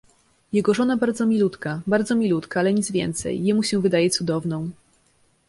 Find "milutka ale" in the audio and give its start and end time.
2.15-2.73